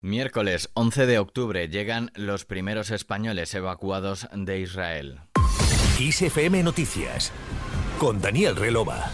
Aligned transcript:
Miércoles 0.00 0.70
11 0.74 1.06
de 1.06 1.18
octubre 1.18 1.68
llegan 1.68 2.12
los 2.14 2.44
primeros 2.44 2.92
españoles 2.92 3.52
evacuados 3.54 4.28
de 4.32 4.60
Israel. 4.60 5.22
ISFM 5.98 6.62
Noticias 6.62 7.32
con 7.98 8.20
Daniel 8.20 8.54
Relova. 8.54 9.10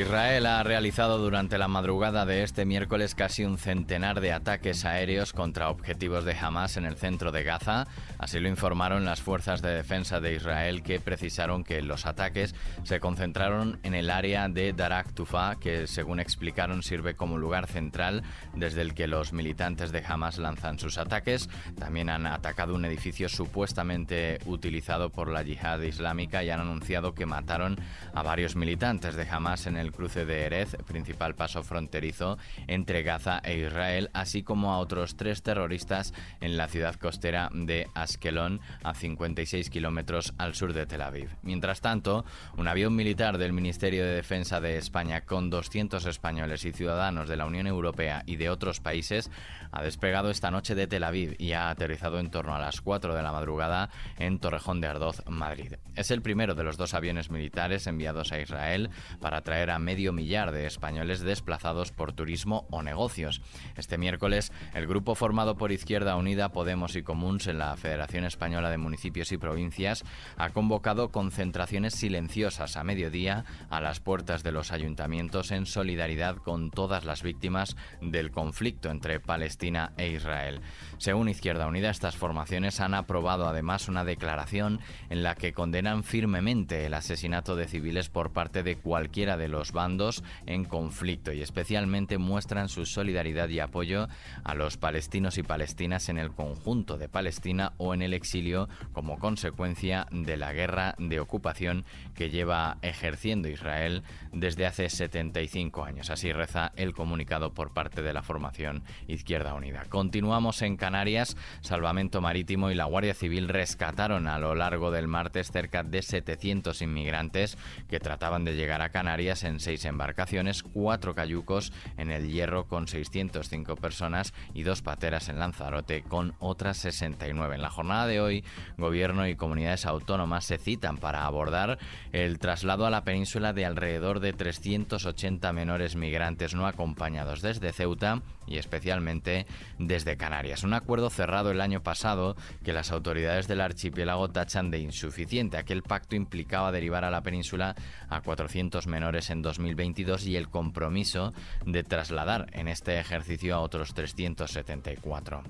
Israel 0.00 0.46
ha 0.46 0.62
realizado 0.62 1.18
durante 1.18 1.58
la 1.58 1.66
madrugada 1.66 2.24
de 2.24 2.44
este 2.44 2.64
miércoles 2.64 3.16
casi 3.16 3.44
un 3.44 3.58
centenar 3.58 4.20
de 4.20 4.32
ataques 4.32 4.84
aéreos 4.84 5.32
contra 5.32 5.70
objetivos 5.70 6.24
de 6.24 6.36
Hamas 6.38 6.76
en 6.76 6.84
el 6.84 6.96
centro 6.96 7.32
de 7.32 7.42
Gaza. 7.42 7.88
Así 8.16 8.38
lo 8.38 8.48
informaron 8.48 9.04
las 9.04 9.20
fuerzas 9.20 9.60
de 9.60 9.70
defensa 9.70 10.20
de 10.20 10.36
Israel 10.36 10.84
que 10.84 11.00
precisaron 11.00 11.64
que 11.64 11.82
los 11.82 12.06
ataques 12.06 12.54
se 12.84 13.00
concentraron 13.00 13.80
en 13.82 13.94
el 13.94 14.10
área 14.10 14.48
de 14.48 14.72
Darak 14.72 15.14
Tufa, 15.14 15.56
que 15.56 15.88
según 15.88 16.20
explicaron 16.20 16.84
sirve 16.84 17.16
como 17.16 17.36
lugar 17.36 17.66
central 17.66 18.22
desde 18.54 18.82
el 18.82 18.94
que 18.94 19.08
los 19.08 19.32
militantes 19.32 19.90
de 19.90 20.04
Hamas 20.06 20.38
lanzan 20.38 20.78
sus 20.78 20.96
ataques. 20.96 21.48
También 21.76 22.08
han 22.08 22.28
atacado 22.28 22.76
un 22.76 22.84
edificio 22.84 23.28
supuestamente 23.28 24.38
utilizado 24.46 25.10
por 25.10 25.28
la 25.28 25.42
yihad 25.42 25.80
islámica 25.80 26.44
y 26.44 26.50
han 26.50 26.60
anunciado 26.60 27.14
que 27.16 27.26
mataron 27.26 27.80
a 28.14 28.22
varios 28.22 28.54
militantes 28.54 29.16
de 29.16 29.28
Hamas 29.28 29.66
en 29.66 29.76
el 29.76 29.87
cruce 29.92 30.24
de 30.24 30.44
Erez, 30.44 30.76
principal 30.86 31.34
paso 31.34 31.62
fronterizo 31.62 32.38
entre 32.66 33.02
Gaza 33.02 33.40
e 33.44 33.58
Israel, 33.58 34.10
así 34.12 34.42
como 34.42 34.72
a 34.72 34.78
otros 34.78 35.16
tres 35.16 35.42
terroristas 35.42 36.14
en 36.40 36.56
la 36.56 36.68
ciudad 36.68 36.96
costera 36.96 37.50
de 37.52 37.88
Askelon, 37.94 38.60
a 38.82 38.94
56 38.94 39.70
kilómetros 39.70 40.34
al 40.38 40.54
sur 40.54 40.72
de 40.72 40.86
Tel 40.86 41.02
Aviv. 41.02 41.30
Mientras 41.42 41.80
tanto, 41.80 42.24
un 42.56 42.68
avión 42.68 42.94
militar 42.94 43.38
del 43.38 43.52
Ministerio 43.52 44.04
de 44.04 44.14
Defensa 44.14 44.60
de 44.60 44.78
España 44.78 45.22
con 45.22 45.50
200 45.50 46.06
españoles 46.06 46.64
y 46.64 46.72
ciudadanos 46.72 47.28
de 47.28 47.36
la 47.36 47.46
Unión 47.46 47.66
Europea 47.66 48.22
y 48.26 48.36
de 48.36 48.50
otros 48.50 48.80
países 48.80 49.30
ha 49.70 49.82
despegado 49.82 50.30
esta 50.30 50.50
noche 50.50 50.74
de 50.74 50.86
Tel 50.86 51.04
Aviv 51.04 51.36
y 51.38 51.52
ha 51.52 51.70
aterrizado 51.70 52.18
en 52.18 52.30
torno 52.30 52.54
a 52.54 52.58
las 52.58 52.80
4 52.80 53.14
de 53.14 53.22
la 53.22 53.32
madrugada 53.32 53.90
en 54.18 54.38
Torrejón 54.38 54.80
de 54.80 54.88
Ardoz, 54.88 55.22
Madrid. 55.26 55.74
Es 55.94 56.10
el 56.10 56.22
primero 56.22 56.54
de 56.54 56.64
los 56.64 56.76
dos 56.76 56.94
aviones 56.94 57.30
militares 57.30 57.86
enviados 57.86 58.32
a 58.32 58.40
Israel 58.40 58.90
para 59.20 59.42
traer 59.42 59.70
a 59.70 59.77
medio 59.78 60.12
millar 60.12 60.52
de 60.52 60.66
españoles 60.66 61.20
desplazados 61.20 61.92
por 61.92 62.12
turismo 62.12 62.66
o 62.70 62.82
negocios. 62.82 63.40
Este 63.76 63.98
miércoles, 63.98 64.52
el 64.74 64.86
grupo 64.86 65.14
formado 65.14 65.56
por 65.56 65.72
Izquierda 65.72 66.16
Unida, 66.16 66.52
Podemos 66.52 66.96
y 66.96 67.02
Comuns 67.02 67.46
en 67.46 67.58
la 67.58 67.76
Federación 67.76 68.24
Española 68.24 68.70
de 68.70 68.78
Municipios 68.78 69.32
y 69.32 69.38
Provincias 69.38 70.04
ha 70.36 70.50
convocado 70.50 71.10
concentraciones 71.10 71.94
silenciosas 71.94 72.76
a 72.76 72.84
mediodía 72.84 73.44
a 73.70 73.80
las 73.80 74.00
puertas 74.00 74.42
de 74.42 74.52
los 74.52 74.72
ayuntamientos 74.72 75.50
en 75.50 75.66
solidaridad 75.66 76.36
con 76.36 76.70
todas 76.70 77.04
las 77.04 77.22
víctimas 77.22 77.76
del 78.00 78.30
conflicto 78.30 78.90
entre 78.90 79.20
Palestina 79.20 79.92
e 79.96 80.08
Israel. 80.08 80.60
Según 80.98 81.28
Izquierda 81.28 81.66
Unida, 81.66 81.90
estas 81.90 82.16
formaciones 82.16 82.80
han 82.80 82.94
aprobado 82.94 83.46
además 83.46 83.88
una 83.88 84.04
declaración 84.04 84.80
en 85.10 85.22
la 85.22 85.34
que 85.34 85.52
condenan 85.52 86.04
firmemente 86.04 86.86
el 86.86 86.94
asesinato 86.94 87.56
de 87.56 87.66
civiles 87.66 88.08
por 88.08 88.32
parte 88.32 88.62
de 88.62 88.76
cualquiera 88.76 89.36
de 89.36 89.48
los 89.48 89.67
bandos 89.72 90.22
en 90.46 90.64
conflicto 90.64 91.32
y 91.32 91.42
especialmente 91.42 92.18
muestran 92.18 92.68
su 92.68 92.86
solidaridad 92.86 93.48
y 93.48 93.60
apoyo 93.60 94.08
a 94.44 94.54
los 94.54 94.76
palestinos 94.76 95.38
y 95.38 95.42
palestinas 95.42 96.08
en 96.08 96.18
el 96.18 96.32
conjunto 96.32 96.98
de 96.98 97.08
Palestina 97.08 97.72
o 97.78 97.94
en 97.94 98.02
el 98.02 98.14
exilio 98.14 98.68
como 98.92 99.18
consecuencia 99.18 100.06
de 100.10 100.36
la 100.36 100.52
guerra 100.52 100.94
de 100.98 101.20
ocupación 101.20 101.84
que 102.14 102.30
lleva 102.30 102.78
ejerciendo 102.82 103.48
Israel 103.48 104.02
desde 104.32 104.66
hace 104.66 104.88
75 104.88 105.84
años. 105.84 106.10
Así 106.10 106.32
reza 106.32 106.72
el 106.76 106.94
comunicado 106.94 107.54
por 107.54 107.72
parte 107.72 108.02
de 108.02 108.12
la 108.12 108.22
formación 108.22 108.82
Izquierda 109.06 109.54
Unida. 109.54 109.84
Continuamos 109.88 110.62
en 110.62 110.76
Canarias. 110.76 111.36
Salvamento 111.60 112.20
Marítimo 112.20 112.70
y 112.70 112.74
la 112.74 112.84
Guardia 112.84 113.14
Civil 113.14 113.48
rescataron 113.48 114.26
a 114.26 114.38
lo 114.38 114.54
largo 114.54 114.90
del 114.90 115.08
martes 115.08 115.50
cerca 115.50 115.82
de 115.82 116.02
700 116.02 116.82
inmigrantes 116.82 117.58
que 117.88 118.00
trataban 118.00 118.44
de 118.44 118.54
llegar 118.54 118.82
a 118.82 118.90
Canarias 118.90 119.44
seis 119.56 119.84
embarcaciones, 119.84 120.62
cuatro 120.62 121.14
cayucos 121.14 121.72
en 121.96 122.10
el 122.10 122.28
Hierro 122.28 122.66
con 122.66 122.86
605 122.86 123.76
personas 123.76 124.34
y 124.54 124.62
dos 124.62 124.82
pateras 124.82 125.28
en 125.28 125.38
Lanzarote 125.38 126.02
con 126.02 126.34
otras 126.38 126.76
69. 126.76 127.56
En 127.56 127.62
la 127.62 127.70
jornada 127.70 128.06
de 128.06 128.20
hoy, 128.20 128.44
gobierno 128.76 129.26
y 129.26 129.34
comunidades 129.34 129.86
autónomas 129.86 130.44
se 130.44 130.58
citan 130.58 130.98
para 130.98 131.24
abordar 131.24 131.78
el 132.12 132.38
traslado 132.38 132.86
a 132.86 132.90
la 132.90 133.04
península 133.04 133.52
de 133.52 133.64
alrededor 133.64 134.20
de 134.20 134.32
380 134.32 135.52
menores 135.52 135.96
migrantes 135.96 136.54
no 136.54 136.66
acompañados 136.66 137.42
desde 137.42 137.72
Ceuta 137.72 138.22
y 138.46 138.58
especialmente 138.58 139.46
desde 139.78 140.16
Canarias. 140.16 140.64
Un 140.64 140.74
acuerdo 140.74 141.10
cerrado 141.10 141.50
el 141.50 141.60
año 141.60 141.82
pasado 141.82 142.36
que 142.64 142.72
las 142.72 142.90
autoridades 142.92 143.48
del 143.48 143.60
archipiélago 143.60 144.28
tachan 144.30 144.70
de 144.70 144.78
insuficiente. 144.78 145.56
Aquel 145.56 145.82
pacto 145.82 146.16
implicaba 146.16 146.72
derivar 146.72 147.04
a 147.04 147.10
la 147.10 147.22
península 147.22 147.74
a 148.08 148.20
400 148.20 148.86
menores 148.86 149.30
en 149.30 149.37
2022 149.42 150.26
y 150.26 150.36
el 150.36 150.48
compromiso 150.48 151.32
de 151.64 151.84
trasladar 151.84 152.46
en 152.52 152.68
este 152.68 152.98
ejercicio 152.98 153.54
a 153.54 153.60
otros 153.60 153.94
374. 153.94 155.42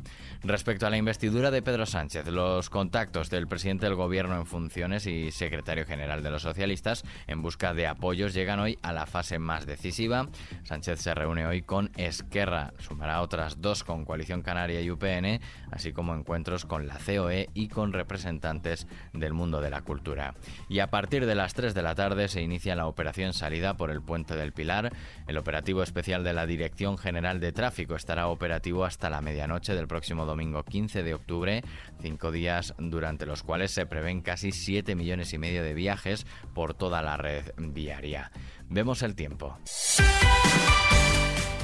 Respecto 0.42 0.86
a 0.86 0.90
la 0.90 0.96
investidura 0.96 1.50
de 1.50 1.62
Pedro 1.62 1.86
Sánchez, 1.86 2.26
los 2.28 2.70
contactos 2.70 3.30
del 3.30 3.48
presidente 3.48 3.86
del 3.86 3.94
gobierno 3.94 4.36
en 4.36 4.46
funciones 4.46 5.06
y 5.06 5.30
secretario 5.30 5.86
general 5.86 6.22
de 6.22 6.30
los 6.30 6.42
socialistas 6.42 7.04
en 7.26 7.42
busca 7.42 7.74
de 7.74 7.86
apoyos 7.86 8.34
llegan 8.34 8.60
hoy 8.60 8.78
a 8.82 8.92
la 8.92 9.06
fase 9.06 9.38
más 9.38 9.66
decisiva. 9.66 10.28
Sánchez 10.64 11.00
se 11.00 11.14
reúne 11.14 11.46
hoy 11.46 11.62
con 11.62 11.90
Esquerra, 11.96 12.72
sumará 12.78 13.22
otras 13.22 13.60
dos 13.60 13.84
con 13.84 14.04
Coalición 14.04 14.42
Canaria 14.42 14.80
y 14.80 14.90
UPN, 14.90 15.40
así 15.70 15.92
como 15.92 16.14
encuentros 16.14 16.64
con 16.64 16.86
la 16.86 16.98
COE 16.98 17.48
y 17.54 17.68
con 17.68 17.92
representantes 17.92 18.86
del 19.12 19.32
mundo 19.32 19.60
de 19.60 19.70
la 19.70 19.82
cultura. 19.82 20.34
Y 20.68 20.80
a 20.80 20.90
partir 20.90 21.26
de 21.26 21.34
las 21.34 21.54
3 21.54 21.74
de 21.74 21.82
la 21.82 21.94
tarde 21.94 22.28
se 22.28 22.42
inicia 22.42 22.76
la 22.76 22.86
operación 22.86 23.32
salida 23.32 23.76
por 23.78 23.90
el 23.90 24.02
puente 24.02 24.36
del 24.36 24.52
Pilar. 24.52 24.92
El 25.26 25.38
operativo 25.38 25.82
especial 25.82 26.22
de 26.22 26.34
la 26.34 26.46
Dirección 26.46 26.98
General 26.98 27.40
de 27.40 27.52
Tráfico 27.52 27.96
estará 27.96 28.28
operativo 28.28 28.84
hasta 28.84 29.08
la 29.08 29.22
medianoche 29.22 29.74
del 29.74 29.88
próximo 29.88 30.26
domingo 30.26 30.64
15 30.64 31.02
de 31.02 31.14
octubre, 31.14 31.62
cinco 32.02 32.30
días 32.30 32.74
durante 32.76 33.24
los 33.24 33.42
cuales 33.42 33.70
se 33.70 33.86
prevén 33.86 34.20
casi 34.20 34.52
7 34.52 34.94
millones 34.94 35.32
y 35.32 35.38
medio 35.38 35.62
de 35.62 35.72
viajes 35.72 36.26
por 36.52 36.74
toda 36.74 37.00
la 37.00 37.16
red 37.16 37.52
viaria. 37.56 38.30
Vemos 38.68 39.02
el 39.02 39.14
tiempo. 39.14 39.56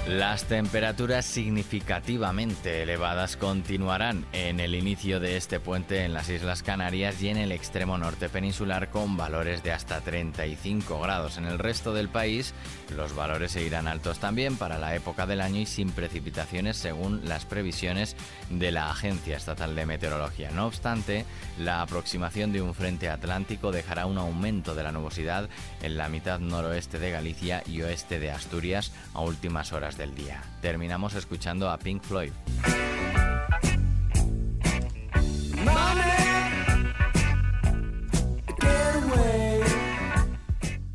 Las 0.06 0.44
temperaturas 0.44 1.25
significativamente 1.25 2.82
elevadas 2.82 3.38
continuarán 3.38 4.26
en 4.34 4.60
el 4.60 4.75
inicio 4.75 5.19
de 5.19 5.38
este 5.38 5.60
puente 5.60 6.04
en 6.04 6.12
las 6.12 6.28
Islas 6.28 6.62
Canarias 6.62 7.22
y 7.22 7.31
en 7.31 7.38
el 7.38 7.53
extremo 7.53 7.97
norte 7.97 8.28
peninsular 8.28 8.91
con 8.91 9.16
valores 9.16 9.62
de 9.62 9.72
hasta 9.72 10.03
35 10.03 11.00
grados. 11.00 11.38
En 11.38 11.47
el 11.47 11.59
resto 11.59 11.94
del 11.94 12.10
país 12.10 12.53
los 12.94 13.16
valores 13.16 13.53
seguirán 13.53 13.88
altos 13.88 14.19
también 14.19 14.59
para 14.59 14.76
la 14.76 14.94
época 14.94 15.26
del 15.26 15.41
año 15.41 15.60
y 15.60 15.66
sin 15.66 15.91
precipitaciones 15.91 16.76
según 16.76 17.26
las 17.26 17.47
previsiones 17.47 18.14
de 18.50 18.72
la 18.72 18.91
Agencia 18.91 19.38
Estatal 19.38 19.75
de 19.75 19.87
Meteorología. 19.87 20.50
No 20.50 20.66
obstante, 20.66 21.25
la 21.59 21.81
aproximación 21.81 22.53
de 22.53 22.60
un 22.60 22.75
frente 22.75 23.09
atlántico 23.09 23.72
dejará 23.72 24.04
un 24.04 24.19
aumento 24.19 24.75
de 24.75 24.82
la 24.82 24.93
nubosidad 24.93 25.48
en 25.81 25.97
la 25.97 26.10
mitad 26.10 26.41
noroeste 26.41 26.98
de 26.98 27.10
Galicia 27.10 27.62
y 27.66 27.81
oeste 27.81 28.20
de 28.20 28.31
Asturias 28.31 28.93
a 29.14 29.22
últimas 29.22 29.72
horas 29.72 29.94
del 29.97 30.15
día. 30.15 30.43
Terminamos 30.60 31.15
escuchando 31.15 31.71
a 31.71 31.78
Pink 31.78 32.03
Floyd. 32.03 32.32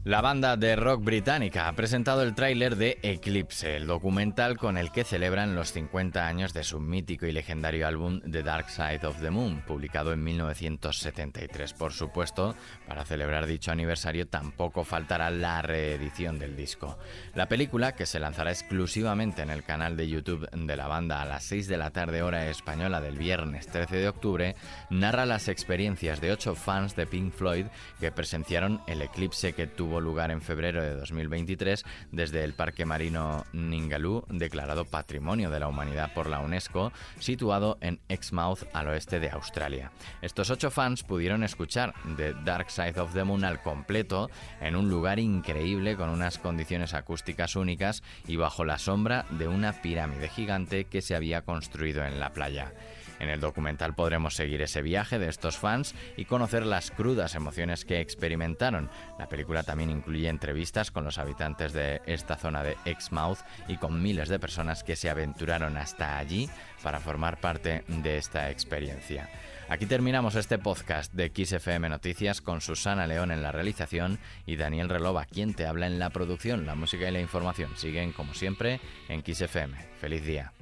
La 0.09 0.21
banda 0.21 0.57
de 0.57 0.75
rock 0.75 1.03
británica 1.03 1.67
ha 1.67 1.73
presentado 1.73 2.23
el 2.23 2.33
tráiler 2.33 2.77
de 2.77 2.97
Eclipse, 3.03 3.75
el 3.75 3.85
documental 3.85 4.57
con 4.57 4.75
el 4.79 4.91
que 4.91 5.03
celebran 5.03 5.53
los 5.53 5.71
50 5.71 6.25
años 6.25 6.51
de 6.51 6.63
su 6.63 6.79
mítico 6.79 7.27
y 7.27 7.31
legendario 7.31 7.85
álbum 7.85 8.19
The 8.21 8.41
Dark 8.41 8.71
Side 8.71 9.05
of 9.05 9.21
the 9.21 9.29
Moon, 9.29 9.61
publicado 9.67 10.11
en 10.11 10.23
1973. 10.23 11.73
Por 11.73 11.93
supuesto, 11.93 12.55
para 12.87 13.05
celebrar 13.05 13.45
dicho 13.45 13.71
aniversario 13.71 14.27
tampoco 14.27 14.83
faltará 14.83 15.29
la 15.29 15.61
reedición 15.61 16.39
del 16.39 16.55
disco. 16.55 16.97
La 17.35 17.47
película, 17.47 17.91
que 17.91 18.07
se 18.07 18.19
lanzará 18.19 18.49
exclusivamente 18.49 19.43
en 19.43 19.51
el 19.51 19.63
canal 19.63 19.95
de 19.95 20.09
YouTube 20.09 20.49
de 20.49 20.75
la 20.75 20.87
banda 20.87 21.21
a 21.21 21.25
las 21.25 21.43
6 21.43 21.67
de 21.67 21.77
la 21.77 21.91
tarde 21.91 22.23
hora 22.23 22.49
española 22.49 22.99
del 22.99 23.19
viernes 23.19 23.67
13 23.67 23.97
de 23.97 24.09
octubre, 24.09 24.55
narra 24.89 25.27
las 25.27 25.49
experiencias 25.49 26.19
de 26.19 26.31
ocho 26.31 26.55
fans 26.55 26.95
de 26.95 27.05
Pink 27.05 27.31
Floyd 27.31 27.67
que 27.99 28.11
presenciaron 28.11 28.81
el 28.87 29.03
eclipse 29.03 29.53
que 29.53 29.67
tuvo 29.67 29.98
lugar 30.01 30.31
en 30.31 30.41
febrero 30.41 30.81
de 30.81 30.95
2023 30.95 31.83
desde 32.11 32.43
el 32.43 32.53
Parque 32.53 32.85
Marino 32.85 33.45
Ningaloo, 33.53 34.25
declarado 34.29 34.85
Patrimonio 34.85 35.49
de 35.49 35.59
la 35.59 35.67
Humanidad 35.67 36.13
por 36.13 36.27
la 36.27 36.39
UNESCO, 36.39 36.91
situado 37.19 37.77
en 37.81 37.99
Exmouth 38.09 38.63
al 38.73 38.87
oeste 38.87 39.19
de 39.19 39.29
Australia. 39.29 39.91
Estos 40.21 40.49
ocho 40.49 40.71
fans 40.71 41.03
pudieron 41.03 41.43
escuchar 41.43 41.93
The 42.17 42.33
Dark 42.43 42.71
Side 42.71 42.99
of 42.99 43.13
the 43.13 43.23
Moon 43.23 43.43
al 43.43 43.61
completo 43.61 44.29
en 44.61 44.75
un 44.75 44.89
lugar 44.89 45.19
increíble 45.19 45.95
con 45.95 46.09
unas 46.09 46.37
condiciones 46.37 46.93
acústicas 46.93 47.55
únicas 47.55 48.03
y 48.27 48.35
bajo 48.35 48.65
la 48.65 48.77
sombra 48.77 49.25
de 49.31 49.47
una 49.47 49.81
pirámide 49.81 50.29
gigante 50.29 50.85
que 50.85 51.01
se 51.01 51.15
había 51.15 51.41
construido 51.41 52.03
en 52.03 52.19
la 52.19 52.33
playa. 52.33 52.73
En 53.19 53.29
el 53.29 53.39
documental 53.39 53.93
podremos 53.93 54.35
seguir 54.35 54.61
ese 54.61 54.81
viaje 54.81 55.19
de 55.19 55.29
estos 55.29 55.57
fans 55.57 55.93
y 56.17 56.25
conocer 56.25 56.65
las 56.65 56.91
crudas 56.91 57.35
emociones 57.35 57.85
que 57.85 57.99
experimentaron. 57.99 58.89
La 59.17 59.27
película 59.27 59.63
también 59.63 59.89
incluye 59.89 60.29
entrevistas 60.29 60.91
con 60.91 61.03
los 61.03 61.17
habitantes 61.17 61.73
de 61.73 62.01
esta 62.05 62.37
zona 62.37 62.63
de 62.63 62.77
Exmouth 62.85 63.39
y 63.67 63.77
con 63.77 64.01
miles 64.01 64.29
de 64.29 64.39
personas 64.39 64.83
que 64.83 64.95
se 64.95 65.09
aventuraron 65.09 65.77
hasta 65.77 66.17
allí 66.17 66.49
para 66.81 66.99
formar 66.99 67.39
parte 67.39 67.83
de 67.87 68.17
esta 68.17 68.49
experiencia. 68.49 69.29
Aquí 69.69 69.85
terminamos 69.85 70.33
este 70.33 70.57
podcast 70.57 71.13
de 71.13 71.31
XFM 71.31 71.89
Noticias 71.89 72.41
con 72.41 72.59
Susana 72.59 73.05
León 73.05 73.31
en 73.31 73.43
la 73.43 73.51
realización 73.51 74.17
y 74.47 74.55
Daniel 74.55 74.89
Relova, 74.89 75.25
quien 75.25 75.53
te 75.53 75.67
habla 75.67 75.85
en 75.85 75.99
la 75.99 76.09
producción. 76.09 76.65
La 76.65 76.73
música 76.73 77.07
y 77.07 77.11
la 77.11 77.19
información 77.19 77.77
siguen, 77.77 78.11
como 78.11 78.33
siempre, 78.33 78.81
en 79.09 79.23
XFM. 79.23 79.77
¡Feliz 79.99 80.25
día! 80.25 80.53